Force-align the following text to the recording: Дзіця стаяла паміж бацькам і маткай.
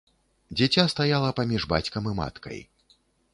Дзіця 0.57 0.85
стаяла 0.93 1.29
паміж 1.41 1.67
бацькам 1.75 2.09
і 2.13 2.15
маткай. 2.21 2.59